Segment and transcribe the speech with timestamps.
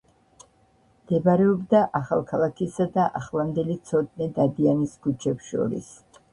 [1.01, 5.97] მდებარეობდა ახალქალაქისა და ახლანდელი ცოტნე დადიანის ქუჩებს შორის.